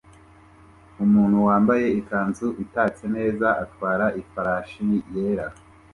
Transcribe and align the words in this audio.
Umuntu 1.03 1.37
wambaye 1.47 1.87
ikanzu 1.99 2.47
itatse 2.63 3.03
neza 3.15 3.47
atwara 3.63 4.05
ifarashi 4.21 4.83
yera 5.13 5.47